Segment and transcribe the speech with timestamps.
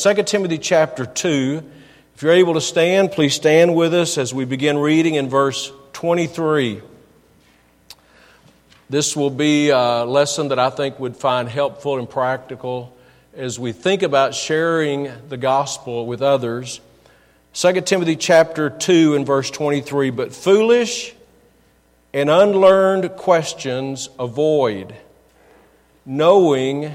[0.00, 1.62] 2 Timothy chapter 2.
[2.14, 5.70] If you're able to stand, please stand with us as we begin reading in verse
[5.92, 6.80] 23.
[8.88, 12.96] This will be a lesson that I think would find helpful and practical
[13.36, 16.80] as we think about sharing the gospel with others.
[17.52, 21.12] 2 Timothy chapter 2 and verse 23 But foolish
[22.14, 24.94] and unlearned questions avoid,
[26.06, 26.94] knowing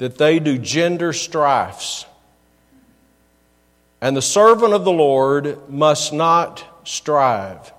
[0.00, 2.06] that they do gender strifes.
[4.00, 7.70] And the servant of the Lord must not strive,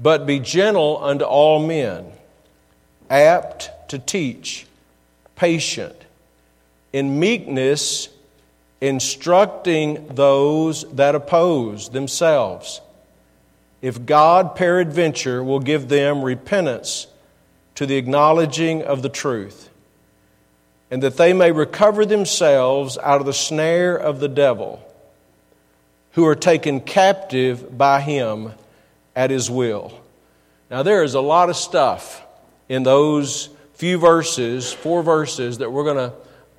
[0.00, 2.12] but be gentle unto all men,
[3.10, 4.68] apt to teach,
[5.34, 5.96] patient,
[6.92, 8.08] in meekness,
[8.80, 12.80] instructing those that oppose themselves.
[13.82, 17.08] If God peradventure will give them repentance
[17.74, 19.70] to the acknowledging of the truth
[20.90, 24.82] and that they may recover themselves out of the snare of the devil,
[26.12, 28.52] who are taken captive by him
[29.14, 29.92] at his will.
[30.70, 32.22] Now, there is a lot of stuff
[32.68, 36.12] in those few verses, four verses, that we're going to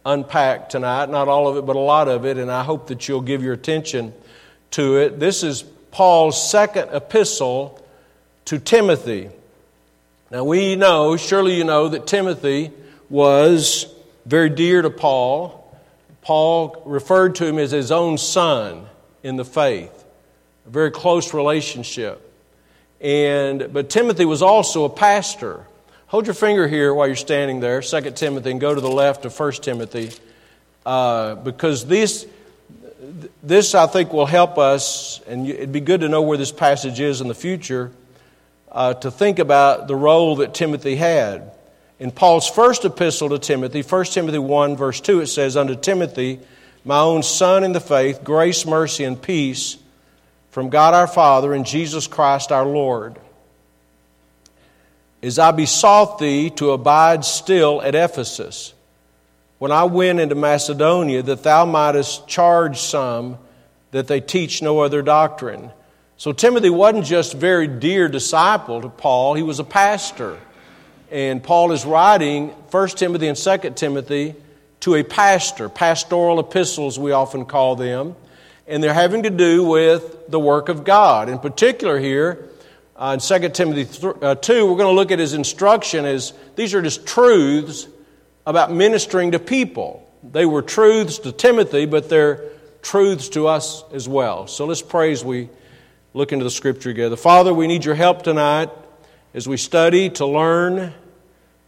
[0.05, 1.09] unpack tonight.
[1.09, 3.43] Not all of it, but a lot of it, and I hope that you'll give
[3.43, 4.13] your attention
[4.71, 5.19] to it.
[5.19, 7.83] This is Paul's second epistle
[8.45, 9.29] to Timothy.
[10.29, 12.71] Now, we know, surely you know, that Timothy
[13.09, 13.93] was
[14.27, 15.73] very dear to Paul.
[16.21, 18.85] Paul referred to him as his own son
[19.23, 20.03] in the faith,
[20.65, 22.23] a very close relationship.
[22.99, 25.65] And, but Timothy was also a pastor.
[26.07, 29.23] Hold your finger here while you're standing there, 2 Timothy, and go to the left
[29.23, 30.11] of 1 Timothy,
[30.85, 32.27] uh, because this,
[33.41, 36.99] this, I think, will help us, and it'd be good to know where this passage
[36.99, 37.91] is in the future,
[38.73, 41.53] uh, to think about the role that Timothy had.
[41.99, 46.39] In Paul's first epistle to Timothy, 1 Timothy 1, verse 2, it says, Unto Timothy,
[46.85, 49.77] my own son in the faith, grace, mercy, and peace
[50.51, 53.17] from God our Father and Jesus Christ our Lord.
[55.23, 58.73] As I besought thee to abide still at Ephesus,
[59.57, 63.39] when I went into Macedonia, that thou mightest charge some
[63.89, 65.71] that they teach no other doctrine.
[66.17, 70.37] So Timothy wasn't just a very dear disciple to Paul, he was a pastor.
[71.09, 74.35] And Paul is writing 1 Timothy and 2 Timothy
[74.81, 78.15] to a pastor, pastoral epistles, we often call them.
[78.67, 81.29] And they're having to do with the work of God.
[81.29, 82.49] In particular, here
[82.97, 86.33] uh, in 2 Timothy th- uh, 2, we're going to look at his instruction as
[86.55, 87.87] these are just truths
[88.45, 90.03] about ministering to people.
[90.23, 92.43] They were truths to Timothy, but they're
[92.81, 94.47] truths to us as well.
[94.47, 95.49] So let's pray as we
[96.13, 97.15] look into the scripture together.
[97.15, 98.69] Father, we need your help tonight
[99.33, 100.93] as we study to learn,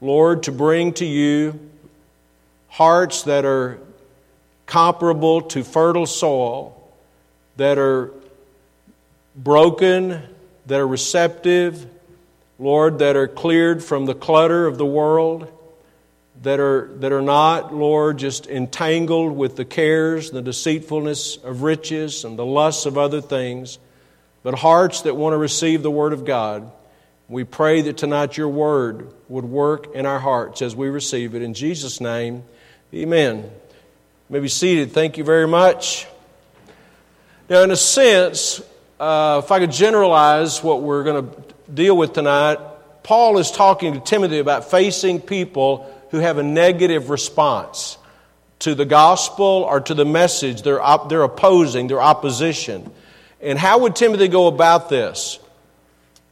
[0.01, 1.59] Lord, to bring to you
[2.67, 3.79] hearts that are
[4.65, 6.75] comparable to fertile soil,
[7.57, 8.11] that are
[9.35, 10.21] broken,
[10.67, 11.87] that are receptive,
[12.59, 15.51] Lord, that are cleared from the clutter of the world,
[16.43, 22.23] that are, that are not, Lord, just entangled with the cares, the deceitfulness of riches,
[22.23, 23.79] and the lusts of other things,
[24.43, 26.71] but hearts that want to receive the Word of God.
[27.29, 31.43] We pray that tonight your word would work in our hearts as we receive it.
[31.43, 32.43] In Jesus' name,
[32.91, 33.37] amen.
[33.43, 33.51] You
[34.29, 34.93] may be seated.
[34.93, 36.07] Thank you very much.
[37.47, 38.61] Now, in a sense,
[38.99, 41.41] uh, if I could generalize what we're going to
[41.71, 42.57] deal with tonight,
[43.03, 47.99] Paul is talking to Timothy about facing people who have a negative response
[48.57, 50.63] to the gospel or to the message.
[50.63, 52.91] They're, op- they're opposing, they're opposition.
[53.39, 55.37] And how would Timothy go about this?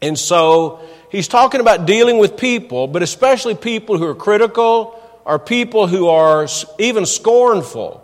[0.02, 0.82] And so
[1.12, 6.08] he's talking about dealing with people, but especially people who are critical or people who
[6.08, 6.48] are
[6.80, 8.04] even scornful.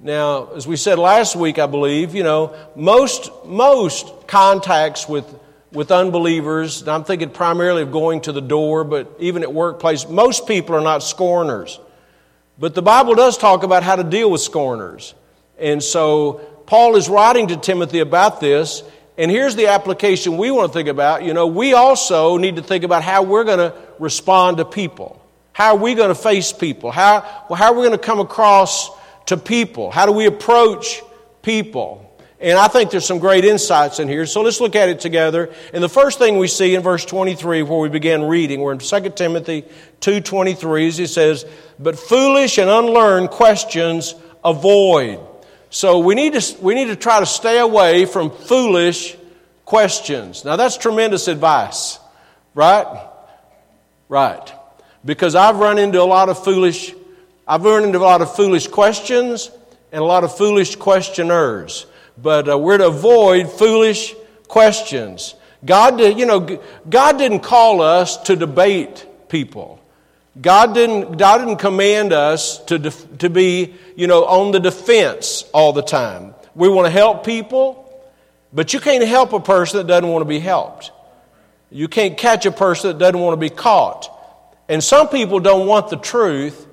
[0.00, 5.24] Now, as we said last week, I believe, you know, most, most contacts with,
[5.72, 10.46] with unbelievers, I'm thinking primarily of going to the door, but even at workplace, most
[10.46, 11.80] people are not scorners.
[12.58, 15.14] But the Bible does talk about how to deal with scorners.
[15.58, 18.82] And so Paul is writing to Timothy about this,
[19.16, 21.24] and here's the application we want to think about.
[21.24, 25.24] You know, we also need to think about how we're going to respond to people.
[25.52, 26.90] How are we going to face people?
[26.90, 28.90] How, well, how are we going to come across
[29.26, 29.90] to people?
[29.90, 31.00] How do we approach
[31.42, 32.00] people?
[32.40, 34.26] And I think there's some great insights in here.
[34.26, 35.54] So let's look at it together.
[35.72, 38.80] And the first thing we see in verse 23 where we began reading, we're in
[38.80, 39.62] 2 Timothy
[40.00, 41.46] 2.23, as he says,
[41.78, 45.20] But foolish and unlearned questions avoid.
[45.74, 49.16] So we need, to, we need to try to stay away from foolish
[49.64, 50.44] questions.
[50.44, 51.98] Now, that's tremendous advice,
[52.54, 53.08] right?
[54.08, 54.52] Right.
[55.04, 56.94] Because I've run into a lot of foolish,
[57.44, 59.50] I've run into a lot of foolish questions,
[59.90, 61.86] and a lot of foolish questioners.
[62.16, 64.14] But uh, we're to avoid foolish
[64.46, 65.34] questions.
[65.64, 69.80] God, did, you know, God didn't call us to debate people.
[70.40, 75.44] God didn't, God didn't command us to, def, to be, you know, on the defense
[75.52, 76.34] all the time.
[76.54, 77.80] We want to help people,
[78.52, 80.90] but you can't help a person that doesn't want to be helped.
[81.70, 84.10] You can't catch a person that doesn't want to be caught.
[84.68, 86.66] And some people don't want the truth,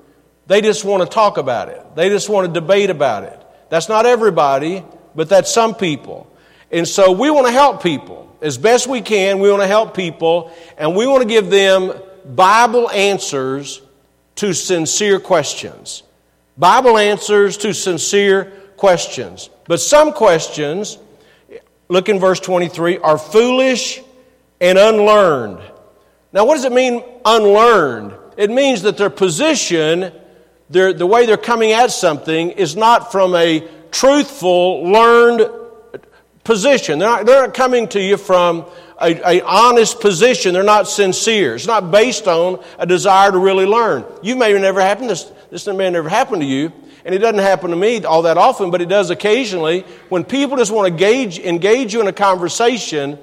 [0.48, 1.96] they just want to talk about it.
[1.96, 3.40] They just want to debate about it.
[3.70, 4.84] That's not everybody,
[5.16, 6.32] but that's some people.
[6.72, 9.40] And so we want to help people as best we can.
[9.40, 11.94] We want to help people, and we want to give them
[12.26, 13.82] Bible answers
[14.36, 16.04] to sincere questions.
[16.58, 18.46] Bible answers to sincere
[18.78, 19.50] questions.
[19.68, 20.98] But some questions,
[21.88, 24.02] look in verse 23, are foolish
[24.60, 25.60] and unlearned.
[26.34, 28.14] Now, what does it mean, unlearned?
[28.38, 30.12] It means that their position,
[30.70, 35.50] their, the way they're coming at something, is not from a truthful, learned
[36.44, 37.00] position.
[37.00, 38.66] They're not, they're not coming to you from
[39.00, 40.54] a, a, honest position.
[40.54, 41.56] They're not sincere.
[41.56, 44.06] It's not based on a desire to really learn.
[44.22, 45.10] You may have never happened.
[45.10, 46.72] This, this may never happen to you.
[47.04, 49.82] And it doesn't happen to me all that often, but it does occasionally.
[50.10, 53.18] When people just want to engage, engage you in a conversation,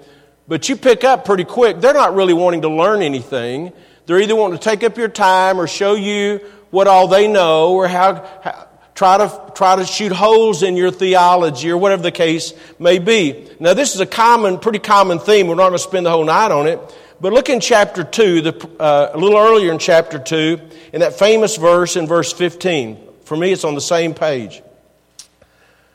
[0.49, 3.73] but you pick up pretty quick, they're not really wanting to learn anything.
[4.07, 6.41] They're either wanting to take up your time or show you
[6.71, 8.68] what all they know or how, how
[8.99, 13.49] try to, try to shoot holes in your theology or whatever the case may be.
[13.61, 15.47] Now, this is a common, pretty common theme.
[15.47, 16.81] We're not going to spend the whole night on it.
[17.21, 20.61] But look in chapter 2, the, uh, a little earlier in chapter 2,
[20.95, 22.99] in that famous verse in verse 15.
[23.23, 24.63] For me, it's on the same page.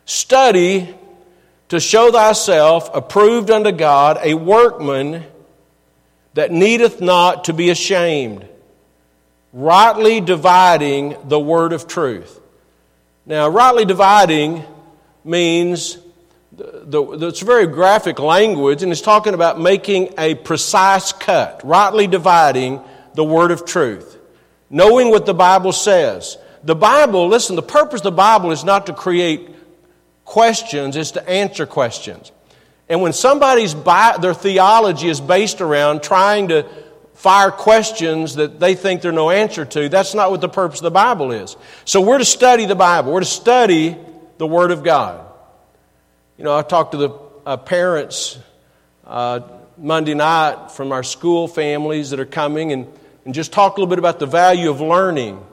[0.06, 0.96] Study
[1.68, 5.26] to show thyself approved unto God, a workman
[6.36, 8.48] that needeth not to be ashamed,
[9.52, 12.40] rightly dividing the word of truth.
[13.26, 14.64] Now, rightly dividing
[15.24, 15.98] means
[16.52, 22.06] the, the, it's very graphic language, and it's talking about making a precise cut, rightly
[22.06, 22.82] dividing
[23.16, 24.18] the word of truth,
[24.70, 26.38] knowing what the Bible says.
[26.64, 29.50] The Bible, listen, the purpose of the Bible is not to create
[30.26, 32.32] questions, it's to answer questions.
[32.90, 36.68] And when somebody's their theology is based around trying to
[37.14, 39.90] fire questions that they think there's no answer to.
[39.90, 41.56] That's not what the purpose of the Bible is.
[41.86, 43.98] So we're to study the Bible, we're to study
[44.38, 45.26] the Word of God.
[46.38, 47.10] You know, I talked to the
[47.46, 48.40] uh, parents
[49.06, 49.42] uh,
[49.78, 52.88] Monday night from our school families that are coming and,
[53.26, 55.44] and just talk a little bit about the value of learning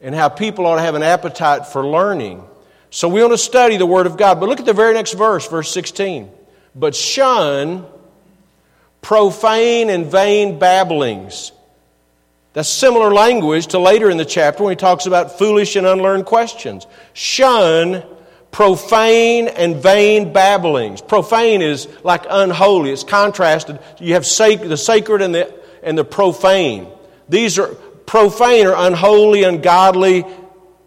[0.00, 2.42] and how people ought to have an appetite for learning.
[2.90, 4.38] So we want to study the Word of God.
[4.40, 6.30] But look at the very next verse, verse 16.
[6.74, 7.86] But shun
[9.06, 11.52] profane and vain babblings.
[12.54, 16.26] That's similar language to later in the chapter when he talks about foolish and unlearned
[16.26, 16.88] questions.
[17.12, 18.02] Shun
[18.50, 21.00] profane and vain babblings.
[21.00, 22.90] Profane is like unholy.
[22.90, 23.78] It's contrasted.
[24.00, 25.54] You have sac- the sacred and the,
[25.84, 26.88] and the profane.
[27.28, 27.68] These are
[28.06, 30.24] profane or unholy, ungodly,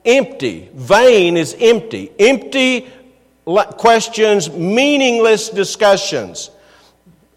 [0.03, 0.69] empty.
[0.73, 2.11] Vain is empty.
[2.19, 2.85] Empty
[3.45, 6.51] questions, meaningless discussions.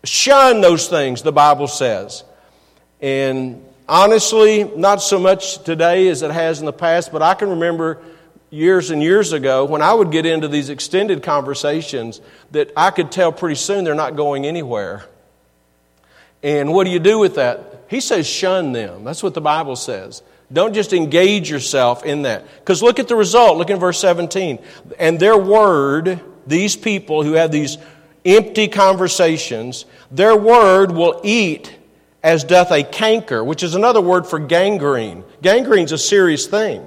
[0.05, 2.25] Shun those things, the Bible says.
[3.01, 7.51] And honestly, not so much today as it has in the past, but I can
[7.51, 8.03] remember
[8.51, 13.11] years and years ago when I would get into these extended conversations that I could
[13.11, 15.05] tell pretty soon they're not going anywhere.
[16.43, 17.85] And what do you do with that?
[17.89, 19.05] He says, shun them.
[19.05, 20.23] That's what the Bible says.
[20.53, 22.45] Don't just engage yourself in that.
[22.59, 23.57] Because look at the result.
[23.57, 24.59] Look in verse 17.
[24.99, 27.79] And their word, these people who have these
[28.25, 31.77] empty conversations, their word will eat
[32.23, 35.25] as doth a canker, which is another word for gangrene.
[35.43, 36.87] Gangrene's a serious thing.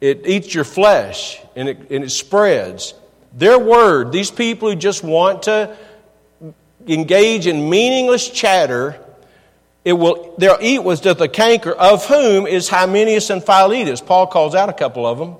[0.00, 2.94] It eats your flesh and it, and it spreads.
[3.32, 5.74] Their word, these people who just want to
[6.86, 9.02] engage in meaningless chatter,
[9.84, 14.00] it will, their eat was doth a canker, of whom is Hymenaeus and Philetus.
[14.00, 15.36] Paul calls out a couple of them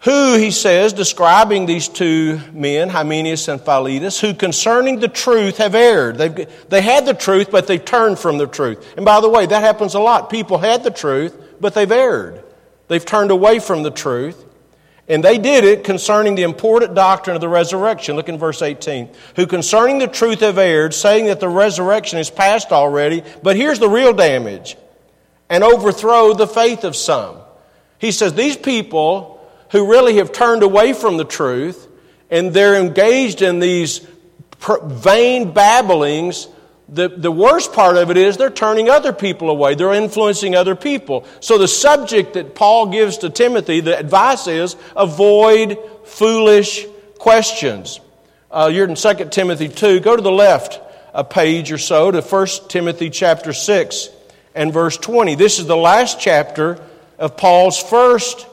[0.00, 5.74] who, he says, describing these two men, Hymenaeus and Philetus, who concerning the truth have
[5.74, 6.18] erred.
[6.18, 8.94] They've, they had the truth, but they've turned from the truth.
[8.96, 10.30] And by the way, that happens a lot.
[10.30, 12.44] People had the truth, but they've erred.
[12.88, 14.44] They've turned away from the truth.
[15.08, 18.16] And they did it concerning the important doctrine of the resurrection.
[18.16, 19.08] Look in verse 18.
[19.36, 23.22] Who concerning the truth have erred, saying that the resurrection is past already.
[23.42, 24.76] But here's the real damage
[25.48, 27.38] and overthrow the faith of some.
[27.98, 29.35] He says, These people
[29.70, 31.88] who really have turned away from the truth
[32.30, 34.06] and they're engaged in these
[34.82, 36.48] vain babblings,
[36.88, 39.74] the, the worst part of it is they're turning other people away.
[39.74, 41.24] They're influencing other people.
[41.40, 46.86] So the subject that Paul gives to Timothy, the advice is avoid foolish
[47.18, 48.00] questions.
[48.50, 50.00] Uh, you're in 2 Timothy 2.
[50.00, 50.80] Go to the left
[51.12, 54.10] a page or so to 1 Timothy chapter 6
[54.54, 55.34] and verse 20.
[55.34, 56.78] This is the last chapter
[57.18, 58.46] of Paul's first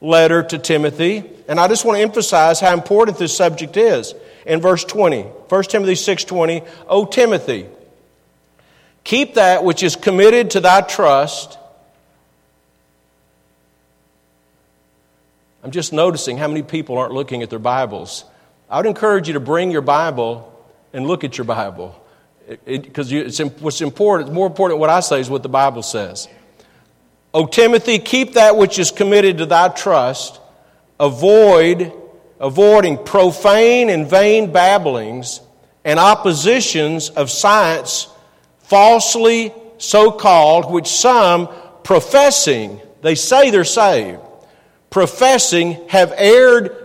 [0.00, 1.24] letter to Timothy.
[1.48, 4.14] And I just want to emphasize how important this subject is
[4.46, 5.22] in verse 20.
[5.22, 7.66] 1 Timothy 6:20, "O Timothy,
[9.04, 11.58] keep that which is committed to thy trust."
[15.62, 18.24] I'm just noticing how many people aren't looking at their Bibles.
[18.70, 20.50] I would encourage you to bring your Bible
[20.92, 21.94] and look at your Bible.
[22.64, 26.28] Because it, it's what's important, more important what I say is what the Bible says.
[27.32, 30.40] O Timothy, keep that which is committed to thy trust.
[30.98, 31.92] Avoid
[32.40, 35.40] avoiding profane and vain babblings
[35.84, 38.08] and oppositions of science,
[38.60, 41.48] falsely so called, which some
[41.84, 44.20] professing, they say they're saved,
[44.88, 46.76] professing have erred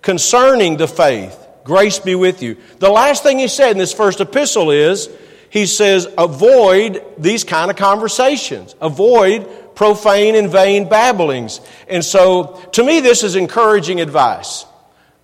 [0.00, 1.36] concerning the faith.
[1.64, 2.56] Grace be with you.
[2.78, 5.08] The last thing he said in this first epistle is,
[5.50, 8.74] he says, avoid these kind of conversations.
[8.80, 9.48] Avoid
[9.80, 11.58] profane and vain babblings.
[11.88, 14.66] And so, to me, this is encouraging advice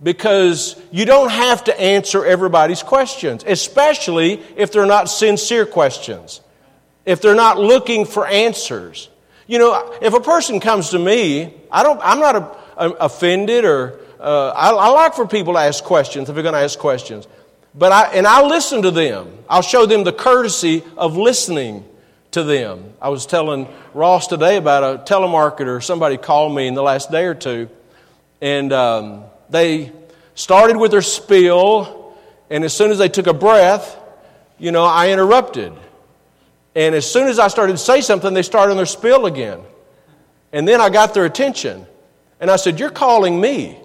[0.03, 6.41] because you don't have to answer everybody's questions, especially if they're not sincere questions,
[7.05, 9.11] if they're not looking for answers.
[9.47, 13.67] You know, if a person comes to me, I don't, I'm not a, a, offended
[13.67, 16.79] or uh, I, I, like for people to ask questions if they're going to ask
[16.79, 17.29] questions.
[17.75, 19.37] But I, and I'll listen to them.
[19.51, 21.85] I'll show them the courtesy of listening
[22.33, 22.93] to them.
[23.01, 25.83] I was telling Ross today about a telemarketer.
[25.83, 27.69] Somebody called me in the last day or two,
[28.41, 29.93] and um, they
[30.35, 32.17] started with their spiel,
[32.51, 33.99] and as soon as they took a breath,
[34.59, 35.73] you know, I interrupted.
[36.75, 39.61] And as soon as I started to say something, they started on their spiel again.
[40.53, 41.87] And then I got their attention.
[42.41, 43.79] And I said, You're calling me.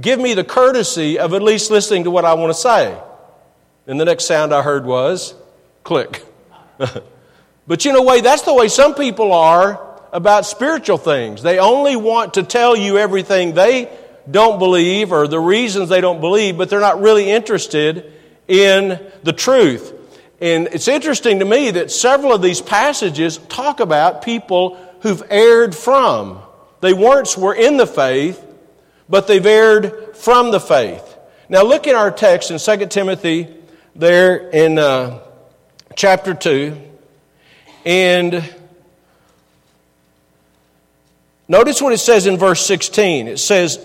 [0.00, 2.96] Give me the courtesy of at least listening to what I want to say.
[3.88, 5.34] And the next sound I heard was
[5.82, 6.24] click.
[7.68, 11.42] but you know, way that's the way some people are about spiritual things.
[11.42, 13.94] They only want to tell you everything they
[14.28, 18.10] don't believe or the reasons they don't believe, but they're not really interested
[18.48, 19.92] in the truth.
[20.40, 25.74] And it's interesting to me that several of these passages talk about people who've erred
[25.74, 26.40] from.
[26.80, 28.42] They once were in the faith,
[29.10, 31.04] but they've erred from the faith.
[31.50, 33.54] Now look in our text in 2 Timothy
[33.94, 35.20] there in uh,
[35.96, 36.87] chapter 2.
[37.88, 38.44] And
[41.48, 43.26] Notice what it says in verse 16.
[43.26, 43.78] It says,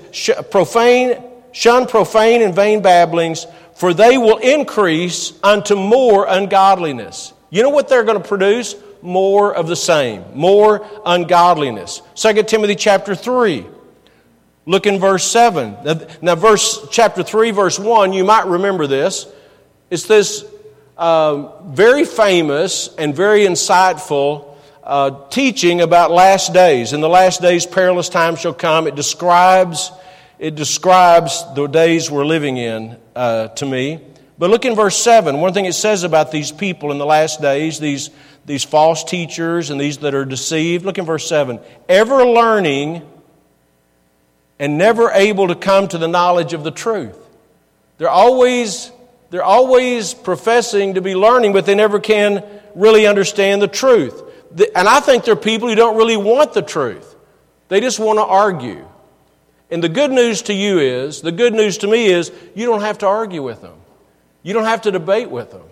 [0.51, 7.33] profane, shun profane and vain babblings, for they will increase unto more ungodliness.
[7.49, 8.75] You know what they're going to produce?
[9.01, 12.01] More of the same, more ungodliness.
[12.15, 13.65] 2 Timothy chapter 3.
[14.65, 15.77] Look in verse 7.
[16.21, 19.25] Now, verse chapter 3, verse 1, you might remember this.
[19.89, 20.45] It's this
[20.97, 26.93] uh, very famous and very insightful uh, teaching about last days.
[26.93, 28.87] In the last days, perilous times shall come.
[28.87, 29.91] It describes,
[30.39, 34.01] it describes the days we're living in uh, to me.
[34.37, 35.39] But look in verse 7.
[35.39, 38.09] One thing it says about these people in the last days, these,
[38.45, 40.85] these false teachers and these that are deceived.
[40.85, 41.59] Look in verse 7.
[41.87, 43.03] Ever learning
[44.59, 47.17] and never able to come to the knowledge of the truth.
[47.97, 48.91] They're always,
[49.33, 52.43] they're always professing to be learning, but they never can
[52.75, 54.21] really understand the truth
[54.75, 57.15] and I think they're people who don't really want the truth.
[57.69, 58.87] They just want to argue.
[59.71, 62.81] And the good news to you is, the good news to me is, you don't
[62.81, 63.75] have to argue with them.
[64.43, 65.63] You don't have to debate with them.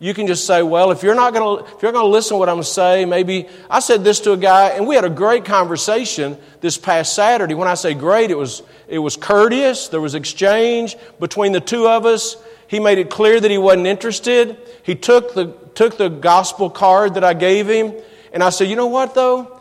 [0.00, 2.34] You can just say, well, if you're not going to, if you're going to listen
[2.34, 4.96] to what I'm going to say, maybe I said this to a guy, and we
[4.96, 7.54] had a great conversation this past Saturday.
[7.54, 9.86] When I say great, it was it was courteous.
[9.86, 12.36] There was exchange between the two of us.
[12.72, 14.56] He made it clear that he wasn't interested.
[14.82, 17.92] He took the, took the gospel card that I gave him,
[18.32, 19.60] and I said, You know what, though?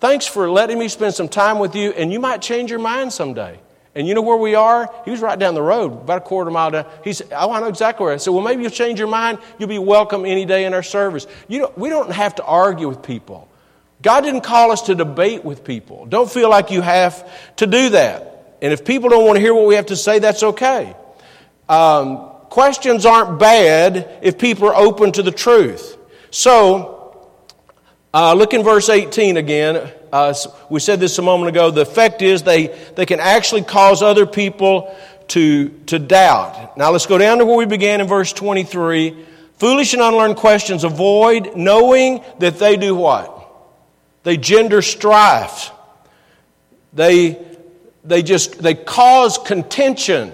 [0.00, 3.12] Thanks for letting me spend some time with you, and you might change your mind
[3.12, 3.60] someday.
[3.94, 4.92] And you know where we are?
[5.04, 6.86] He was right down the road, about a quarter mile down.
[7.04, 8.12] He said, Oh, I know exactly where.
[8.12, 9.38] I said, Well, maybe you'll change your mind.
[9.60, 11.28] You'll be welcome any day in our service.
[11.46, 13.48] You know, we don't have to argue with people.
[14.02, 16.06] God didn't call us to debate with people.
[16.06, 18.56] Don't feel like you have to do that.
[18.60, 20.96] And if people don't want to hear what we have to say, that's okay.
[21.68, 25.96] Um, questions aren't bad if people are open to the truth.
[26.30, 27.28] So,
[28.12, 29.92] uh, look in verse 18 again.
[30.12, 30.34] Uh,
[30.70, 31.70] we said this a moment ago.
[31.70, 34.94] The effect is they, they can actually cause other people
[35.28, 36.76] to, to doubt.
[36.76, 39.26] Now let's go down to where we began in verse 23.
[39.58, 43.34] Foolish and unlearned questions avoid, knowing that they do what?
[44.22, 45.70] They gender strife.
[46.92, 47.44] They,
[48.04, 50.32] they just they cause contention.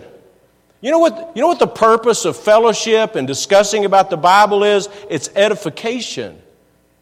[0.85, 4.65] You know what, you know what the purpose of fellowship and discussing about the Bible
[4.65, 4.91] is?
[5.09, 6.39] It's edification.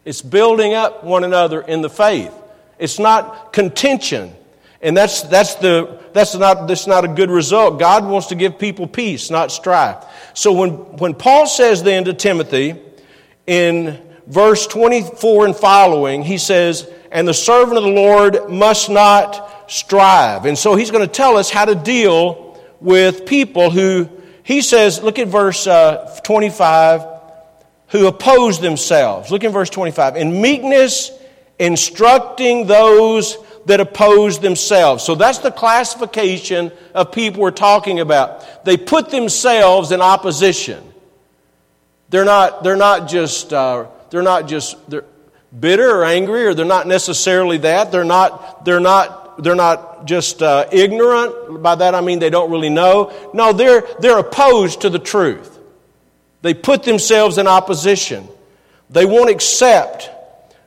[0.05, 2.33] It's building up one another in the faith.
[2.79, 4.33] It's not contention.
[4.81, 7.77] And that's, that's, the, that's, not, that's not a good result.
[7.77, 10.05] God wants to give people peace, not strife.
[10.33, 12.79] So when, when Paul says then to Timothy
[13.45, 19.69] in verse 24 and following, he says, And the servant of the Lord must not
[19.69, 20.45] strive.
[20.45, 22.42] And so he's going to tell us how to deal
[22.83, 24.09] with people who,
[24.43, 27.05] he says, look at verse uh, 25,
[27.87, 29.31] who oppose themselves.
[29.31, 30.17] Look in verse 25.
[30.17, 31.11] In meekness,
[31.57, 35.03] instructing those that oppose themselves.
[35.03, 38.65] So that's the classification of people we're talking about.
[38.65, 40.83] They put themselves in opposition.
[42.09, 45.05] They're not, they're not just, uh, they're not just they're
[45.57, 47.91] bitter or angry, or they're not necessarily that.
[47.91, 51.61] They're not, they're not, they're not just uh, ignorant.
[51.61, 53.13] By that I mean they don't really know.
[53.33, 55.59] No, they're, they're opposed to the truth.
[56.41, 58.27] They put themselves in opposition.
[58.89, 60.09] They won't accept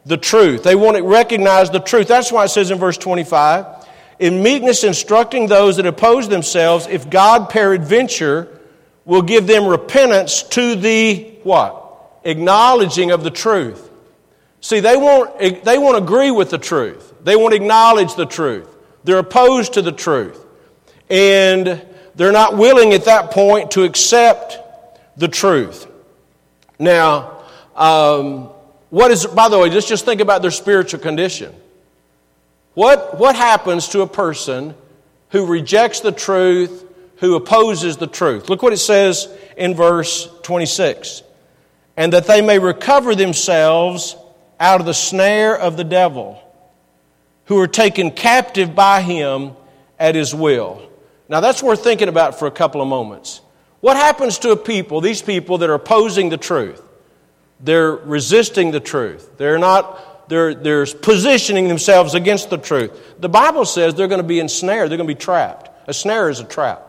[0.07, 0.63] the truth.
[0.63, 2.09] They won't recognize the truth.
[2.09, 3.87] That's why it says in verse 25,
[4.19, 8.61] in meekness instructing those that oppose themselves, if God peradventure
[9.05, 11.83] will give them repentance to the what?
[12.25, 13.91] Acknowledging of the truth.
[14.61, 17.13] See, they won't, they won't agree with the truth.
[17.27, 18.69] They won't acknowledge the truth.
[19.03, 20.41] They're opposed to the truth.
[21.11, 24.59] And they're not willing at that point to accept
[25.17, 25.89] the truth.
[26.79, 27.43] Now,
[27.75, 28.51] um,
[28.91, 31.53] what is, by the way, let's just think about their spiritual condition.
[32.75, 34.77] What, what happens to a person
[35.31, 36.85] who rejects the truth,
[37.17, 38.49] who opposes the truth?
[38.49, 41.25] Look what it says in verse 26
[41.97, 44.15] and that they may recover themselves
[44.61, 46.41] out of the snare of the devil,
[47.47, 49.53] who are taken captive by him
[49.99, 50.83] at his will.
[51.29, 53.41] Now that's worth thinking about for a couple of moments.
[53.81, 56.83] What happens to a people, these people that are opposing the truth?
[57.61, 59.31] They're resisting the truth.
[59.39, 63.17] They're not, they're, they're positioning themselves against the truth.
[63.19, 65.71] The Bible says they're going to be ensnared, they're going to be trapped.
[65.89, 66.83] A snare is a trap.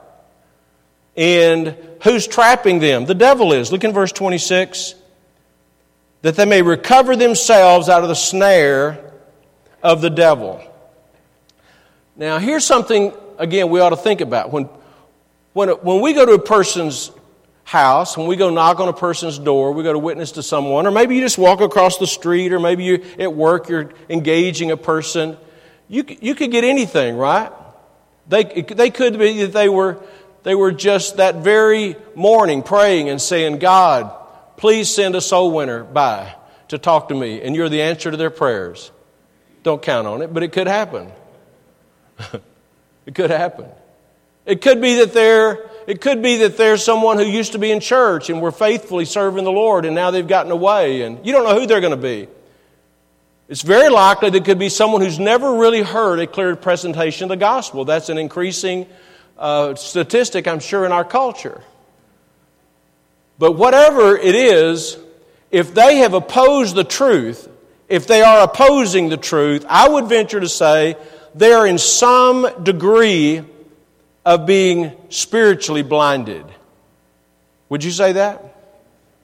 [1.15, 3.05] And who's trapping them?
[3.05, 3.71] The devil is.
[3.71, 4.95] Look in verse 26.
[6.21, 9.07] That they may recover themselves out of the snare
[9.83, 10.61] of the devil.
[12.15, 14.51] Now, here's something, again, we ought to think about.
[14.51, 14.69] When,
[15.53, 17.11] when, when we go to a person's
[17.63, 20.87] house, when we go knock on a person's door, we go to witness to someone,
[20.87, 24.71] or maybe you just walk across the street, or maybe you're at work you're engaging
[24.71, 25.37] a person,
[25.87, 27.51] you, you could get anything, right?
[28.27, 30.01] They, they could be that they were,
[30.43, 34.11] they were just that very morning praying and saying, God,
[34.57, 36.35] please send a soul winner by
[36.69, 38.91] to talk to me, and you're the answer to their prayers.
[39.67, 41.11] Don't count on it, but it could happen.
[43.05, 43.65] it could happen.
[44.45, 47.69] It could be that they're it could be that there's someone who used to be
[47.69, 51.33] in church and were faithfully serving the Lord and now they've gotten away and you
[51.33, 52.29] don't know who they're going to be.
[53.49, 57.29] It's very likely that could be someone who's never really heard a clear presentation of
[57.31, 57.83] the gospel.
[57.83, 58.87] That's an increasing
[59.37, 61.61] uh, statistic, I'm sure, in our culture.
[63.37, 64.97] But whatever it is,
[65.51, 67.49] if they have opposed the truth,
[67.89, 70.97] if they are opposing the truth, I would venture to say
[71.35, 73.43] they are in some degree
[74.25, 76.45] of being spiritually blinded.
[77.69, 78.43] Would you say that?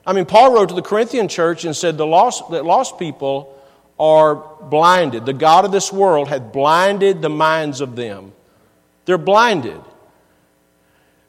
[0.06, 3.58] I mean, Paul wrote to the Corinthian church and said the lost, that lost people
[4.00, 5.26] are blinded.
[5.26, 8.34] The God of this world had blinded the minds of them.
[9.06, 9.80] They're blinded.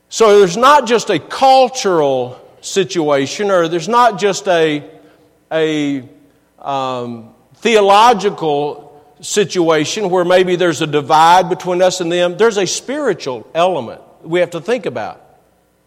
[0.08, 4.88] So there's not just a cultural situation, or there's not just a,
[5.52, 6.08] a
[6.64, 8.84] um, theological
[9.20, 14.40] situation where maybe there's a divide between us and them, there's a spiritual element we
[14.40, 15.20] have to think about.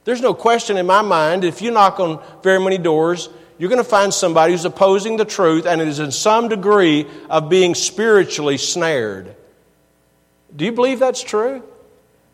[0.06, 3.84] There's no question in my mind, if you knock on very many doors, you're going
[3.84, 8.58] to find somebody who's opposing the truth and is in some degree of being spiritually
[8.58, 9.36] snared.
[10.56, 11.64] Do you believe that's true?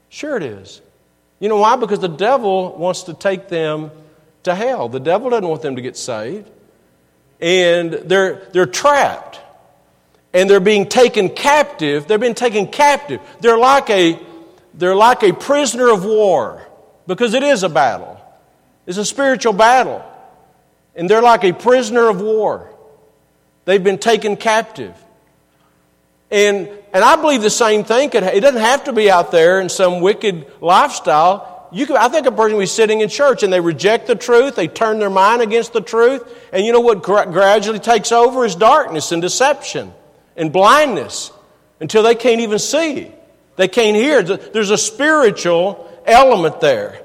[0.10, 0.82] Sure, it is.
[1.40, 1.76] You know why?
[1.76, 3.92] Because the devil wants to take them
[4.44, 4.90] to hell.
[4.90, 6.50] The devil doesn't want them to get saved.
[7.44, 9.42] And they're, they're trapped
[10.34, 12.08] and they're being taken captive.
[12.08, 13.20] They're being taken captive.
[13.42, 14.18] They're like a,
[14.74, 16.66] they're like a prisoner of war
[17.06, 18.18] because it is a battle.
[18.88, 20.04] It's a spiritual battle.
[20.96, 22.74] And they're like a prisoner of war.
[23.66, 24.96] They've been taken captive.
[26.32, 29.68] And, and I believe the same thing it doesn't have to be out there in
[29.68, 31.53] some wicked lifestyle.
[31.74, 34.56] You could, I think a person be sitting in church and they reject the truth,
[34.56, 38.46] they turn their mind against the truth, and you know what gra- gradually takes over
[38.46, 39.92] is darkness and deception
[40.38, 41.32] and blindness
[41.80, 43.12] until they can't even see.
[43.56, 44.22] They can't hear.
[44.22, 47.04] There's a spiritual element there.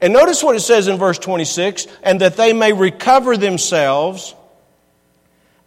[0.00, 4.34] And notice what it says in verse 26 and that they may recover themselves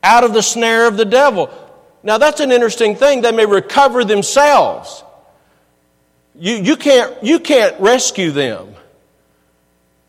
[0.01, 1.49] out of the snare of the devil.
[2.03, 3.21] Now, that's an interesting thing.
[3.21, 5.03] They may recover themselves.
[6.39, 8.73] You, you, can't, you can't rescue them.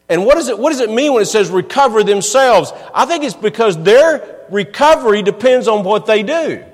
[0.09, 2.73] And what, is it, what does it mean when it says recover themselves?
[2.95, 6.65] I think it's because their recovery depends on what they do.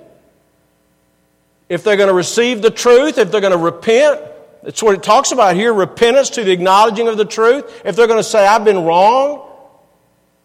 [1.69, 4.21] If they're going to receive the truth, if they're going to repent,
[4.62, 7.83] that's what it talks about here repentance to the acknowledging of the truth.
[7.85, 9.42] If they're going to say, I've been wrong,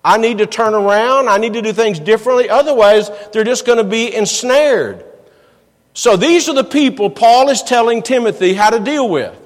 [0.04, 2.50] I need to turn around, I need to do things differently.
[2.50, 5.06] Otherwise, they're just going to be ensnared.
[5.94, 9.38] So these are the people Paul is telling Timothy how to deal with.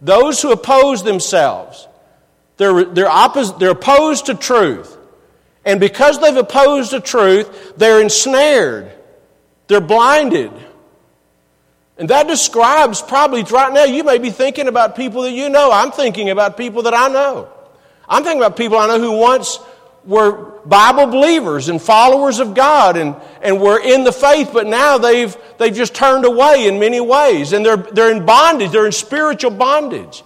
[0.00, 1.86] Those who oppose themselves.
[2.56, 4.96] They're, they're, oppos- they're opposed to truth.
[5.64, 8.90] And because they've opposed the truth, they're ensnared.
[9.68, 10.52] They're blinded.
[11.98, 15.70] And that describes probably right now, you may be thinking about people that you know.
[15.72, 17.48] I'm thinking about people that I know.
[18.08, 19.58] I'm thinking about people I know who once
[20.04, 24.98] were Bible believers and followers of God and, and were in the faith, but now
[24.98, 27.52] they've, they've just turned away in many ways.
[27.52, 30.22] And they're, they're in bondage, they're in spiritual bondage.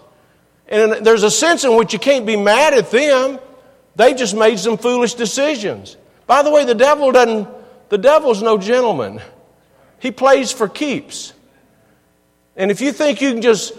[0.68, 3.38] And there's a sense in which you can't be mad at them.
[3.94, 5.96] They just made some foolish decisions.
[6.26, 7.48] By the way, the devil doesn't,
[7.88, 9.20] the devil's no gentleman.
[10.00, 11.32] He plays for keeps.
[12.56, 13.72] And if you think you can just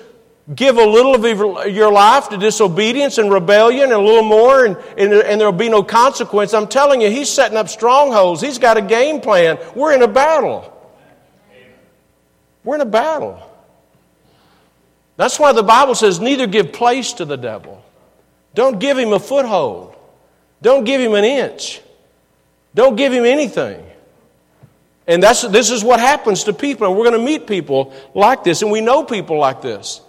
[0.55, 4.77] give a little of your life to disobedience and rebellion and a little more and,
[4.97, 6.53] and, and there'll be no consequence.
[6.53, 8.41] I'm telling you, he's setting up strongholds.
[8.41, 9.60] He's got a game plan.
[9.75, 10.73] We're in a battle.
[12.63, 13.41] We're in a battle.
[15.17, 17.83] That's why the Bible says, neither give place to the devil.
[18.53, 19.95] Don't give him a foothold.
[20.62, 21.81] Don't give him an inch.
[22.73, 23.83] Don't give him anything.
[25.07, 26.88] And that's, this is what happens to people.
[26.88, 30.01] And we're going to meet people like this, and we know people like this.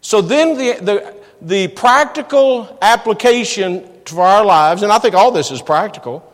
[0.00, 5.50] So then the, the, the practical application for our lives, and I think all this
[5.50, 6.24] is practical,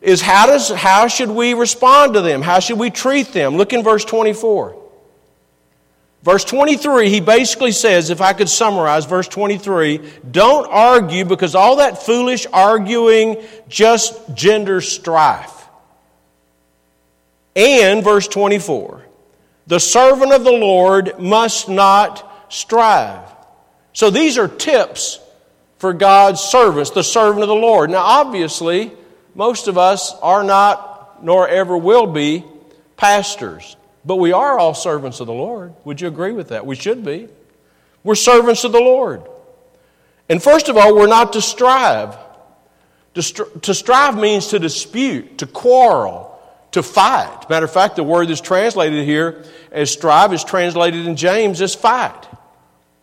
[0.00, 2.42] is how, does, how should we respond to them?
[2.42, 3.56] How should we treat them?
[3.56, 4.82] Look in verse 24.
[6.22, 11.76] Verse 23, he basically says, if I could summarize verse 23, don't argue because all
[11.76, 15.68] that foolish arguing just genders strife.
[17.54, 19.04] And verse 24,
[19.66, 23.28] the servant of the Lord must not strive.
[23.92, 25.20] So these are tips
[25.78, 27.90] for God's servants, the servant of the Lord.
[27.90, 28.92] Now, obviously,
[29.34, 32.44] most of us are not, nor ever will be,
[32.96, 33.76] pastors.
[34.04, 35.74] But we are all servants of the Lord.
[35.84, 36.66] Would you agree with that?
[36.66, 37.28] We should be.
[38.02, 39.22] We're servants of the Lord.
[40.28, 42.16] And first of all, we're not to strive.
[43.14, 46.33] To, strive means to dispute, to quarrel,
[46.74, 47.48] to fight.
[47.48, 51.74] Matter of fact, the word that's translated here as strive is translated in James as
[51.74, 52.28] fight,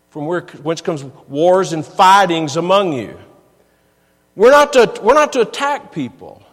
[0.10, 3.18] from where, whence comes wars and fightings among you.
[4.36, 6.44] We're not, to, we're not to attack people.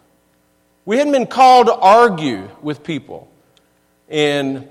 [0.85, 3.29] We hadn't been called to argue with people.
[4.09, 4.69] And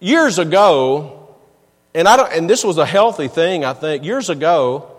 [0.00, 1.36] years ago,
[1.94, 4.90] and, I don't, and this was a healthy thing, I think, years ago,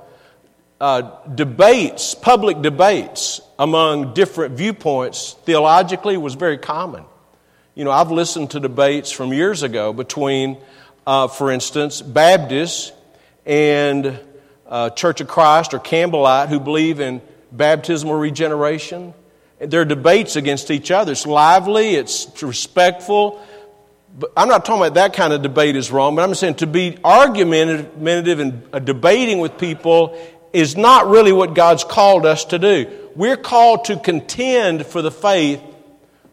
[0.79, 7.04] uh, debates, public debates among different viewpoints theologically was very common.
[7.76, 10.58] You know, I've listened to debates from years ago between,
[11.06, 12.93] uh, for instance, Baptists
[13.45, 14.17] and
[14.65, 19.13] uh, Church of Christ or Campbellite who believe in baptismal regeneration.
[19.60, 21.12] There are debates against each other.
[21.12, 23.45] It's lively, it's respectful.
[24.17, 26.67] But I'm not talking about that kind of debate is wrong, but I'm saying to
[26.67, 30.17] be argumentative and uh, debating with people
[30.54, 33.09] is not really what God's called us to do.
[33.19, 35.62] We're called to contend for the faith,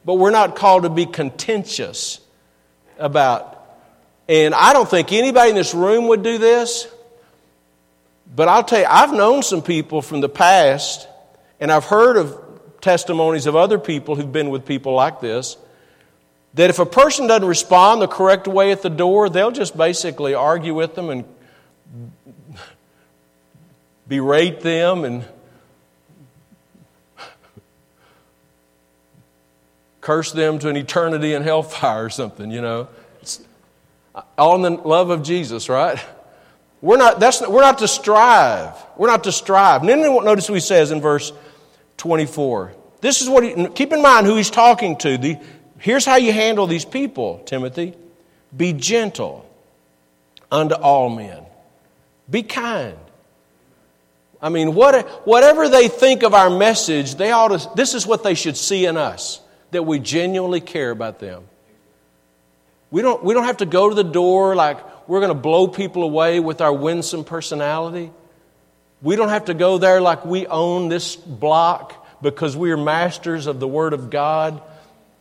[0.04, 2.20] but we're not called to be contentious
[2.96, 3.60] about.
[4.28, 6.86] And I don't think anybody in this room would do this,
[8.32, 11.08] but I'll tell you, I've known some people from the past,
[11.58, 12.40] and I've heard of
[12.80, 15.56] testimonies of other people who've been with people like this,
[16.54, 20.34] that if a person doesn't respond the correct way at the door, they'll just basically
[20.34, 21.24] argue with them and
[24.06, 25.24] berate them and
[30.06, 32.86] curse them to an eternity in hellfire or something, you know.
[33.20, 33.40] It's
[34.38, 35.98] all in the love of Jesus, right?
[36.80, 38.72] We're not, that's, we're not to strive.
[38.96, 39.80] We're not to strive.
[39.80, 41.32] And then notice what he says in verse
[41.96, 42.72] 24.
[43.00, 45.18] This is what he, keep in mind who he's talking to.
[45.18, 45.38] The,
[45.80, 47.92] here's how you handle these people, Timothy.
[48.56, 49.44] Be gentle
[50.52, 51.42] unto all men.
[52.30, 52.96] Be kind.
[54.40, 58.22] I mean, what, whatever they think of our message, they ought to, this is what
[58.22, 61.44] they should see in us that we genuinely care about them.
[62.90, 65.68] We don't, we don't have to go to the door like we're going to blow
[65.68, 68.10] people away with our winsome personality.
[69.02, 73.46] We don't have to go there like we own this block because we are masters
[73.46, 74.62] of the Word of God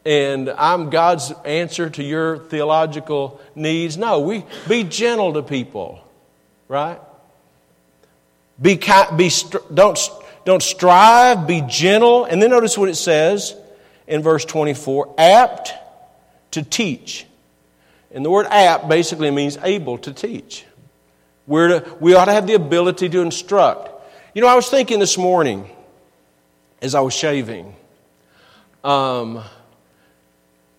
[0.06, 3.98] and I'm God's answer to your theological needs.
[3.98, 6.08] No, we be gentle to people,
[6.68, 7.00] right?
[8.62, 8.76] Be,
[9.18, 9.32] be
[9.74, 10.10] don't,
[10.46, 12.26] don't strive, be gentle.
[12.26, 13.56] And then notice what it says
[14.08, 15.74] in verse 24 apt
[16.52, 17.26] to teach.
[18.12, 20.66] And the word apt basically means able to teach.
[21.48, 23.90] We're to, we ought to have the ability to instruct.
[24.34, 25.70] You know, I was thinking this morning
[26.82, 27.76] as I was shaving,
[28.84, 29.44] um,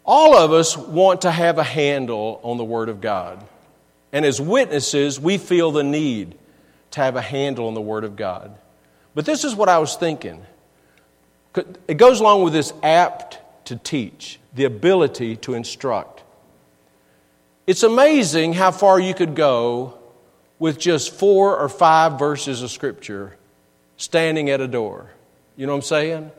[0.05, 3.45] all of us want to have a handle on the Word of God.
[4.13, 6.39] And as witnesses, we feel the need
[6.93, 8.57] to have a handle on the Word of God.
[9.15, 10.45] But this is what I was thinking.
[11.89, 16.23] It goes along with this apt to teach, the ability to instruct.
[17.67, 19.99] It's amazing how far you could go
[20.59, 23.37] with just four or five verses of Scripture
[23.97, 25.11] standing at a door.
[25.57, 26.31] You know what I'm saying?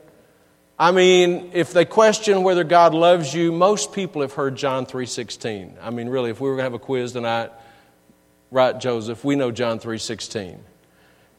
[0.80, 5.76] I mean, if they question whether God loves you, most people have heard John 3:16.
[5.82, 7.52] I mean, really, if we were going to have a quiz tonight,
[8.52, 10.60] right, Joseph, we know John 3:16.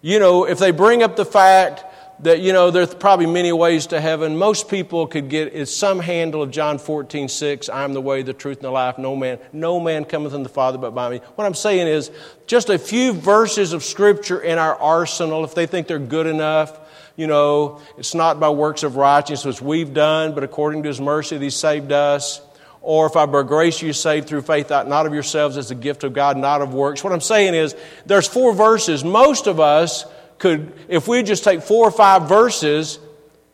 [0.02, 1.84] You know, if they bring up the fact
[2.20, 4.36] that, you know, there's probably many ways to heaven.
[4.36, 7.68] Most people could get some handle of John 14, 6.
[7.68, 8.98] I am the way, the truth, and the life.
[8.98, 11.20] No man, no man cometh unto the Father but by me.
[11.36, 12.10] What I'm saying is
[12.46, 16.80] just a few verses of Scripture in our arsenal, if they think they're good enough,
[17.14, 21.00] you know, it's not by works of righteousness which we've done, but according to his
[21.00, 22.40] mercy that he saved us.
[22.80, 26.04] Or if I by grace you saved through faith, not of yourselves as a gift
[26.04, 27.02] of God, not of works.
[27.02, 27.74] What I'm saying is,
[28.06, 29.04] there's four verses.
[29.04, 30.04] Most of us
[30.38, 32.98] could, if we just take four or five verses,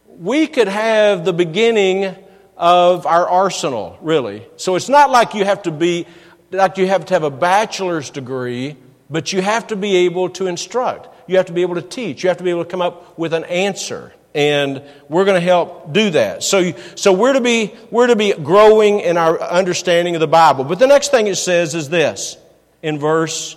[0.07, 2.15] we could have the beginning
[2.57, 4.47] of our arsenal, really.
[4.57, 6.07] So it's not like you have to be,
[6.51, 8.77] like you have to have a bachelor's degree,
[9.11, 11.09] but you have to be able to instruct.
[11.29, 12.23] You have to be able to teach.
[12.23, 14.13] You have to be able to come up with an answer.
[14.35, 16.43] And we're going to help do that.
[16.43, 20.65] So, so we're, to be, we're to be growing in our understanding of the Bible.
[20.65, 22.37] But the next thing it says is this
[22.83, 23.57] in verse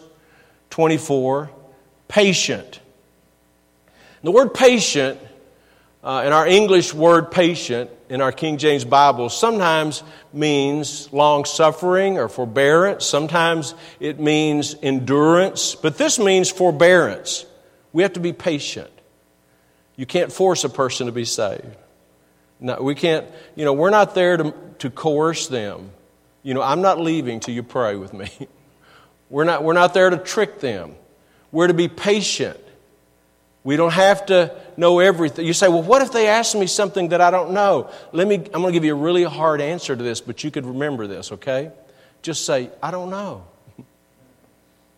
[0.70, 1.50] 24
[2.08, 2.80] patient.
[4.24, 5.20] The word patient,
[6.04, 10.04] uh, in our English word patient, in our King James Bible, sometimes
[10.34, 13.06] means long suffering or forbearance.
[13.06, 15.76] Sometimes it means endurance.
[15.76, 17.46] But this means forbearance.
[17.94, 18.90] We have to be patient.
[19.96, 21.76] You can't force a person to be saved.
[22.60, 25.92] No, we can't, you know, we're not there to, to coerce them.
[26.44, 28.30] You know, I'm not leaving till you pray with me.
[29.30, 30.96] We're not, we're not there to trick them.
[31.52, 32.58] We're to be patient.
[33.68, 35.46] We don't have to know everything.
[35.46, 37.90] You say, well, what if they ask me something that I don't know?
[38.14, 40.52] Let me, I'm going to give you a really hard answer to this, but you
[40.52, 41.74] could remember this, okay?
[42.22, 43.44] Just say, I don't know.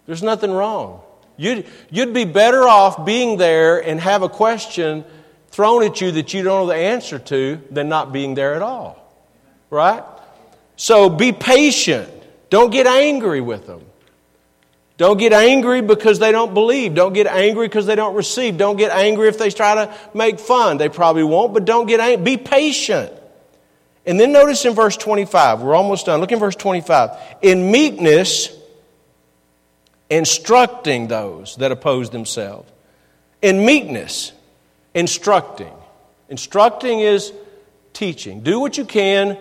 [0.06, 1.02] There's nothing wrong.
[1.36, 5.04] You'd, you'd be better off being there and have a question
[5.48, 8.62] thrown at you that you don't know the answer to than not being there at
[8.62, 9.04] all.
[9.72, 10.04] Right?
[10.76, 12.08] So be patient.
[12.52, 13.89] Don't get angry with them.
[15.00, 16.94] Don't get angry because they don't believe.
[16.94, 18.58] Don't get angry because they don't receive.
[18.58, 20.78] Don't get angry if they try to make fun.
[20.78, 22.36] They probably won't, but don't get angry.
[22.36, 23.10] Be patient.
[24.06, 26.20] And then notice in verse 25, we're almost done.
[26.20, 27.12] Look in verse 25.
[27.42, 28.54] In meekness,
[30.10, 32.70] instructing those that oppose themselves.
[33.42, 34.34] In meekness,
[34.94, 35.74] instructing.
[36.28, 37.32] Instructing is
[37.94, 38.42] teaching.
[38.42, 39.38] Do what you can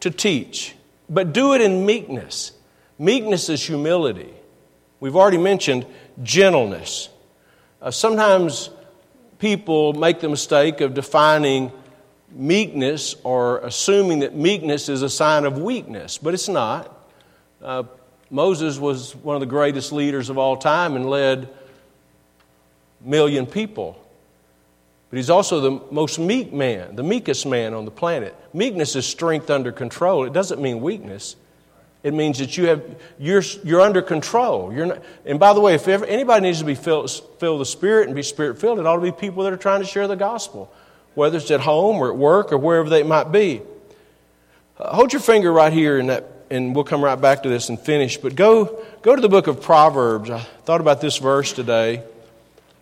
[0.00, 0.74] to teach,
[1.08, 2.52] but do it in meekness.
[2.98, 4.34] Meekness is humility.
[5.00, 5.86] We've already mentioned
[6.22, 7.08] gentleness.
[7.80, 8.70] Uh, sometimes
[9.38, 11.70] people make the mistake of defining
[12.30, 16.94] meekness or assuming that meekness is a sign of weakness, but it's not.
[17.62, 17.84] Uh,
[18.30, 21.48] Moses was one of the greatest leaders of all time and led
[23.00, 24.04] million people.
[25.10, 28.36] But he's also the most meek man, the meekest man on the planet.
[28.52, 30.24] Meekness is strength under control.
[30.24, 31.36] It doesn't mean weakness.
[32.08, 32.82] It means that you have,
[33.18, 34.72] you're, you're under control.
[34.72, 37.68] You're not, and by the way, if ever, anybody needs to be filled, filled with
[37.68, 39.86] the Spirit and be Spirit filled, it ought to be people that are trying to
[39.86, 40.72] share the gospel,
[41.14, 43.60] whether it's at home or at work or wherever they might be.
[44.78, 47.68] Uh, hold your finger right here in that and we'll come right back to this
[47.68, 48.16] and finish.
[48.16, 50.30] But go, go to the book of Proverbs.
[50.30, 52.02] I thought about this verse today.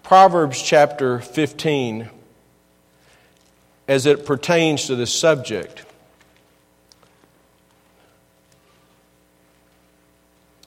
[0.05, 2.09] Proverbs chapter 15,
[3.89, 5.86] as it pertains to this subject.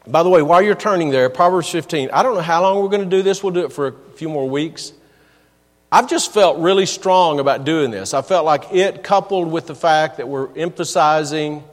[0.10, 2.90] By the way, while you're turning there, Proverbs 15, I don't know how long we're
[2.90, 3.44] going to do this.
[3.44, 4.92] We'll do it for a few more weeks.
[5.92, 8.16] I've just felt really strong about doing this.
[8.16, 11.64] I felt like it, coupled with the fact that we're emphasizing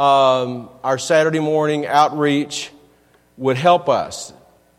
[0.00, 2.72] um, our Saturday morning outreach,
[3.36, 4.32] would help us.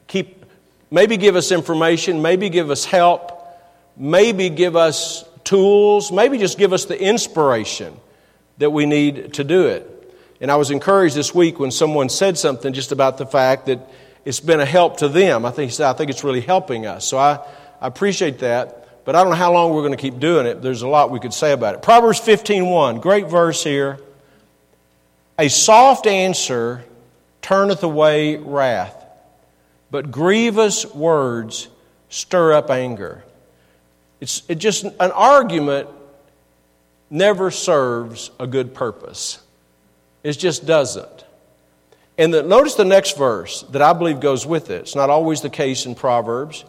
[0.08, 0.46] Keep,
[0.92, 3.32] maybe give us information, maybe give us help,
[3.96, 7.96] maybe give us tools, maybe just give us the inspiration
[8.58, 9.97] that we need to do it.
[10.40, 13.80] And I was encouraged this week when someone said something just about the fact that
[14.24, 15.46] it's been a help to them.
[15.46, 17.06] I think, I think it's really helping us.
[17.06, 17.40] So I,
[17.82, 19.06] I appreciate that.
[19.06, 20.62] But I don't know how long we're going to keep doing it.
[20.62, 21.82] There's a lot we could say about it.
[21.82, 24.00] Proverbs 15.1, great verse here.
[25.40, 26.84] A soft answer
[27.42, 29.06] turneth away wrath,
[29.90, 31.70] but grievous words
[32.10, 33.24] stir up anger.
[34.20, 35.88] It's it just an argument
[37.10, 39.40] never serves a good purpose.
[40.28, 41.24] It just doesn't.
[42.18, 44.82] And the, notice the next verse that I believe goes with it.
[44.82, 46.66] It's not always the case in Proverbs.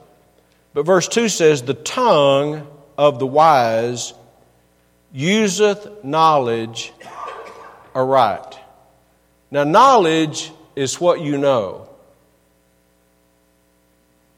[0.75, 4.15] But verse 2 says, The tongue of the wise
[5.13, 6.93] useth knowledge
[7.97, 8.57] aright.
[9.51, 11.89] Now, knowledge is what you know.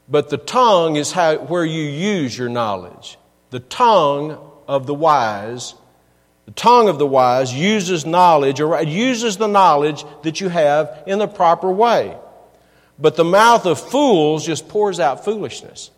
[0.09, 3.19] But the tongue is how, where you use your knowledge.
[3.51, 5.75] The tongue of the wise,
[6.51, 11.17] the tongue of the wise uses knowledge, or uses the knowledge that you have in
[11.19, 12.13] the proper way.
[12.99, 15.91] But the mouth of fools just pours out foolishness.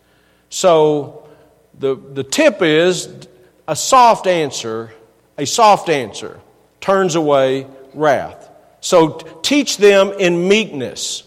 [0.50, 1.28] So
[1.76, 3.26] the, the tip is
[3.66, 4.94] a soft answer,
[5.36, 6.40] a soft answer
[6.80, 8.48] turns away wrath.
[8.80, 9.08] So
[9.42, 11.24] teach them in meekness.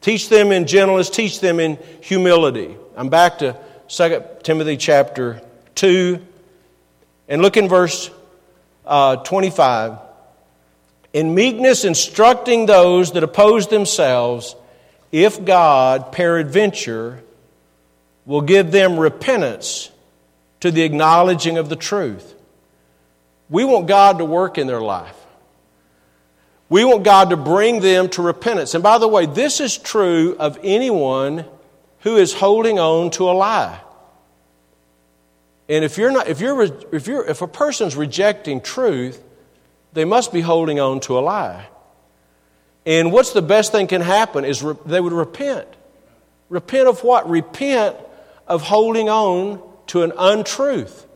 [0.00, 1.10] Teach them in gentleness.
[1.10, 2.76] Teach them in humility.
[2.96, 3.56] I'm back to
[3.86, 5.40] 2 Timothy chapter
[5.76, 6.20] 2.
[7.28, 8.10] And look in verse
[8.86, 9.98] uh, 25.
[11.12, 14.56] In meekness, instructing those that oppose themselves,
[15.12, 17.22] if God, peradventure,
[18.26, 19.90] will give them repentance
[20.60, 22.34] to the acknowledging of the truth.
[23.50, 25.16] We want God to work in their life.
[26.68, 28.74] We want God to bring them to repentance.
[28.74, 31.44] And by the way, this is true of anyone
[32.00, 33.80] who is holding on to a lie.
[35.68, 39.22] And if you're not, if you're, if you're, if a person's rejecting truth,
[39.92, 41.66] they must be holding on to a lie.
[42.86, 45.68] And what's the best thing can happen is re- they would repent.
[46.50, 47.28] Repent of what?
[47.28, 47.96] Repent
[48.46, 51.06] of holding on to an untruth.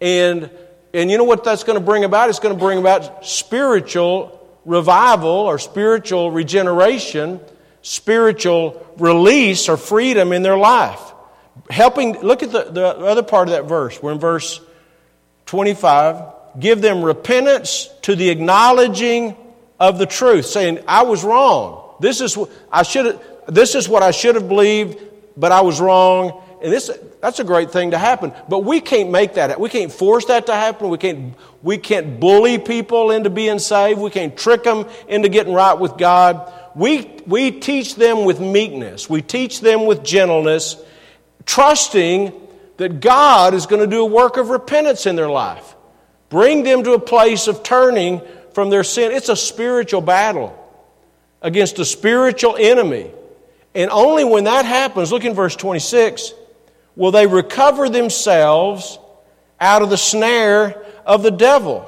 [0.00, 0.50] And,
[0.94, 2.28] and you know what that's going to bring about?
[2.28, 7.40] It's going to bring about spiritual revival or spiritual regeneration,
[7.82, 11.11] spiritual release or freedom in their life.
[11.70, 14.02] Helping, look at the, the other part of that verse.
[14.02, 14.60] We're in verse
[15.46, 16.22] 25.
[16.58, 19.36] Give them repentance to the acknowledging
[19.78, 21.94] of the truth, saying, I was wrong.
[22.00, 24.98] This is, what I should, this is what I should have believed
[25.36, 26.42] but I was wrong.
[26.62, 28.32] And this, that's a great thing to happen.
[28.48, 29.58] But we can't make that.
[29.58, 30.88] We can't force that to happen.
[30.88, 34.00] We can't, we can't bully people into being saved.
[34.00, 36.52] We can't trick them into getting right with God.
[36.74, 39.10] We, we teach them with meekness.
[39.10, 40.76] We teach them with gentleness,
[41.46, 42.32] trusting
[42.76, 45.74] that God is going to do a work of repentance in their life.
[46.28, 48.22] Bring them to a place of turning
[48.54, 49.12] from their sin.
[49.12, 50.58] It's a spiritual battle
[51.40, 53.10] against a spiritual enemy.
[53.74, 56.32] And only when that happens, look in verse 26,
[56.96, 58.98] will they recover themselves
[59.62, 61.86] out of the snare of the devil.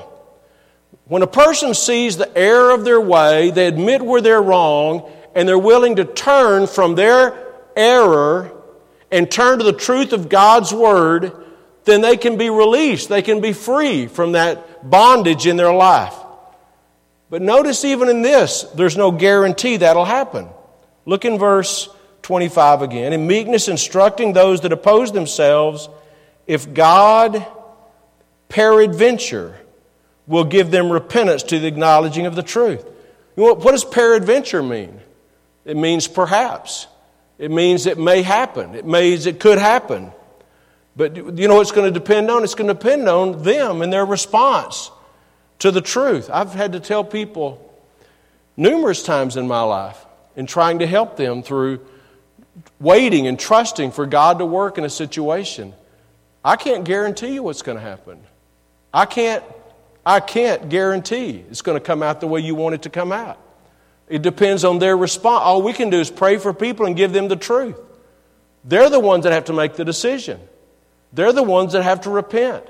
[1.06, 5.46] When a person sees the error of their way, they admit where they're wrong, and
[5.48, 7.36] they're willing to turn from their
[7.76, 8.52] error
[9.14, 11.32] and turn to the truth of God's Word,
[11.84, 13.08] then they can be released.
[13.08, 16.16] They can be free from that bondage in their life.
[17.30, 20.48] But notice, even in this, there's no guarantee that'll happen.
[21.06, 21.88] Look in verse
[22.22, 23.12] 25 again.
[23.12, 25.88] In meekness, instructing those that oppose themselves,
[26.48, 27.46] if God
[28.48, 29.56] peradventure
[30.26, 32.84] will give them repentance to the acknowledging of the truth.
[33.36, 35.00] what does peradventure mean?
[35.64, 36.88] It means perhaps.
[37.38, 38.74] It means it may happen.
[38.74, 40.12] It means it could happen.
[40.96, 42.44] But you know it's going to depend on?
[42.44, 44.90] It's going to depend on them and their response
[45.58, 46.30] to the truth.
[46.32, 47.60] I've had to tell people
[48.56, 50.04] numerous times in my life
[50.36, 51.84] in trying to help them through
[52.78, 55.74] waiting and trusting for God to work in a situation.
[56.44, 58.20] I can't guarantee you what's going to happen.
[58.92, 59.42] I can't,
[60.06, 63.10] I can't guarantee it's going to come out the way you want it to come
[63.10, 63.40] out.
[64.08, 65.42] It depends on their response.
[65.42, 67.78] All we can do is pray for people and give them the truth.
[68.64, 70.40] They're the ones that have to make the decision.
[71.12, 72.66] They're the ones that have to repent.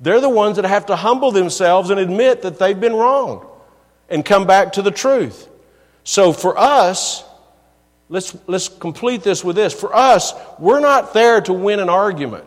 [0.00, 3.46] They're the ones that have to humble themselves and admit that they've been wrong
[4.08, 5.48] and come back to the truth.
[6.04, 7.24] So for us,
[8.08, 9.72] let's, let's complete this with this.
[9.74, 12.44] For us, we're not there to win an argument.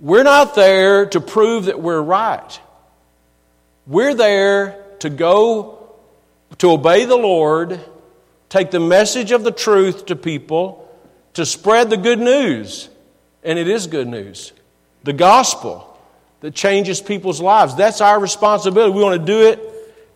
[0.00, 2.60] We're not there to prove that we're right.
[3.86, 5.81] We're there to go
[6.62, 7.80] to obey the Lord,
[8.48, 10.88] take the message of the truth to people,
[11.34, 12.88] to spread the good news.
[13.42, 14.52] And it is good news.
[15.02, 15.98] The gospel
[16.38, 17.74] that changes people's lives.
[17.74, 18.92] That's our responsibility.
[18.92, 19.60] We want to do it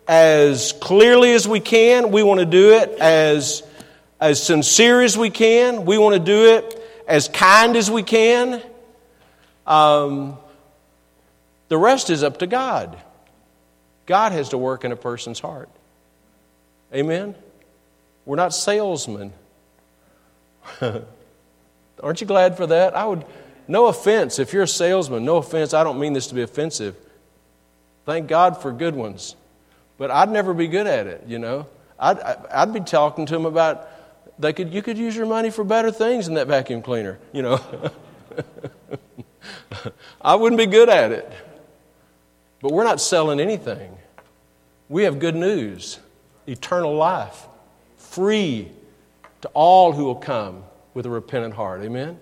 [0.07, 2.11] as clearly as we can.
[2.11, 3.61] We want to do it as,
[4.17, 5.83] as sincere as we can.
[5.83, 8.63] We want to do it as kind as we can.
[9.65, 10.37] Um,
[11.67, 12.97] the rest is up to God.
[14.05, 15.67] God has to work in a person's heart.
[16.93, 17.35] Amen?
[18.25, 19.33] We're not salesmen.
[20.81, 22.95] Aren't you glad for that?
[22.95, 23.25] I would,
[23.67, 26.95] no offense, if you're a salesman, no offense, I don't mean this to be offensive.
[28.05, 29.35] Thank God for good ones.
[29.97, 31.67] But I'd never be good at it, you know.
[31.99, 33.89] I'd, I'd be talking to them about
[34.39, 37.41] they could, you could use your money for better things than that vacuum cleaner, you
[37.41, 37.59] know.
[40.21, 41.31] I wouldn't be good at it.
[42.61, 43.97] But we're not selling anything.
[44.89, 45.99] We have good news
[46.47, 47.47] eternal life,
[47.97, 48.71] free
[49.41, 51.81] to all who will come with a repentant heart.
[51.81, 52.19] Amen?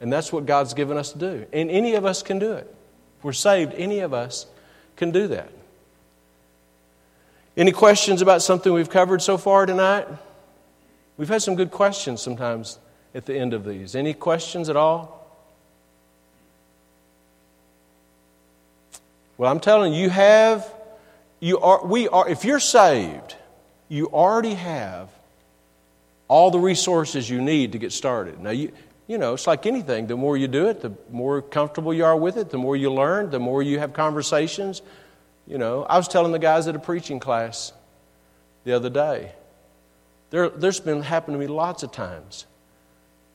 [0.00, 1.46] And that's what God's given us to do.
[1.52, 2.74] And any of us can do it.
[3.18, 4.46] If we're saved, any of us
[4.96, 5.50] can do that.
[7.56, 10.06] Any questions about something we've covered so far tonight?
[11.16, 12.78] We've had some good questions sometimes
[13.14, 13.94] at the end of these.
[13.94, 15.24] Any questions at all?
[19.38, 20.72] Well, I'm telling you, you have,
[21.40, 23.36] you are, we are, if you're saved,
[23.94, 25.08] you already have
[26.26, 28.40] all the resources you need to get started.
[28.40, 28.72] Now, you,
[29.06, 30.08] you know, it's like anything.
[30.08, 32.92] The more you do it, the more comfortable you are with it, the more you
[32.92, 34.82] learn, the more you have conversations.
[35.46, 37.72] You know, I was telling the guys at a preaching class
[38.64, 39.30] the other day,
[40.30, 42.46] there, there's been happened to me lots of times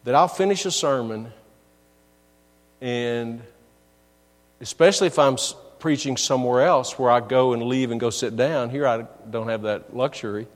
[0.04, 1.32] that I'll finish a sermon
[2.82, 3.42] and
[4.60, 5.38] especially if I'm
[5.80, 8.70] preaching somewhere else where I go and leave and go sit down.
[8.70, 10.48] Here I don't have that luxury.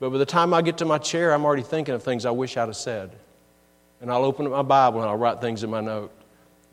[0.00, 2.30] But by the time I get to my chair, I'm already thinking of things I
[2.30, 3.10] wish I'd have said.
[4.00, 6.10] And I'll open up my Bible and I'll write things in my note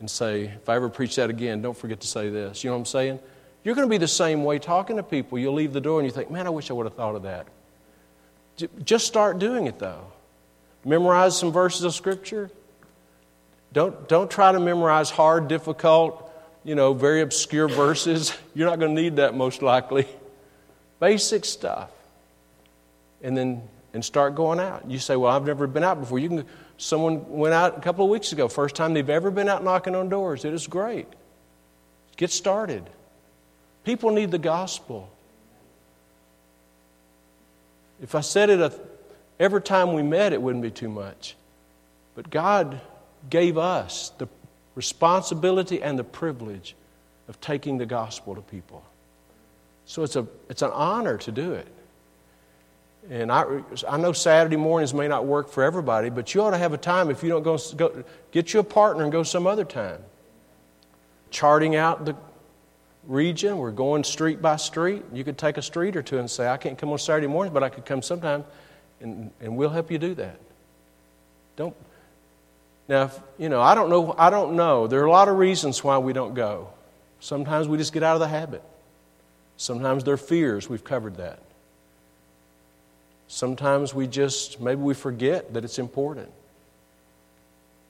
[0.00, 2.64] and say, if I ever preach that again, don't forget to say this.
[2.64, 3.20] You know what I'm saying?
[3.64, 5.38] You're going to be the same way talking to people.
[5.38, 7.24] You'll leave the door and you think, man, I wish I would have thought of
[7.24, 7.46] that.
[8.84, 10.06] Just start doing it though.
[10.84, 12.50] Memorize some verses of Scripture.
[13.72, 16.27] Don't, don't try to memorize hard, difficult,
[16.68, 18.36] you know, very obscure verses.
[18.54, 20.06] You're not going to need that most likely.
[21.00, 21.90] Basic stuff.
[23.22, 23.62] And then
[23.94, 24.88] and start going out.
[24.88, 26.18] You say, Well, I've never been out before.
[26.18, 26.44] You can
[26.76, 29.94] someone went out a couple of weeks ago, first time they've ever been out knocking
[29.94, 30.44] on doors.
[30.44, 31.08] It is great.
[32.18, 32.84] Get started.
[33.84, 35.10] People need the gospel.
[38.02, 38.72] If I said it a,
[39.40, 41.34] every time we met, it wouldn't be too much.
[42.14, 42.80] But God
[43.30, 44.28] gave us the
[44.78, 46.76] responsibility and the privilege
[47.26, 48.84] of taking the gospel to people.
[49.86, 51.66] So it's, a, it's an honor to do it.
[53.10, 53.44] And I,
[53.88, 56.78] I know Saturday mornings may not work for everybody, but you ought to have a
[56.78, 60.00] time if you don't go, go get you a partner and go some other time.
[61.30, 62.14] Charting out the
[63.04, 65.02] region, we're going street by street.
[65.12, 67.52] You could take a street or two and say, I can't come on Saturday mornings,
[67.52, 68.44] but I could come sometime,
[69.00, 70.38] and, and we'll help you do that.
[71.56, 71.74] Don't,
[72.88, 74.14] now, if, you know, I don't know.
[74.16, 74.86] I don't know.
[74.86, 76.70] There are a lot of reasons why we don't go.
[77.20, 78.62] Sometimes we just get out of the habit.
[79.58, 80.68] Sometimes there are fears.
[80.68, 81.40] We've covered that.
[83.26, 86.30] Sometimes we just maybe we forget that it's important.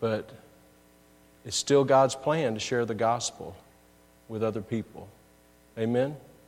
[0.00, 0.28] But
[1.44, 3.56] it's still God's plan to share the gospel
[4.28, 5.08] with other people.
[5.78, 6.16] Amen.